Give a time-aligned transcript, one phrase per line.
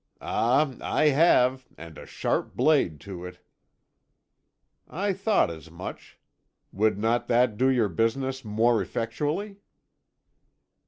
[0.19, 3.39] "Ah, I have, and a sharp blade to it."
[4.87, 6.17] "I thought as much.
[6.71, 9.57] Would not that do your business more effectually?"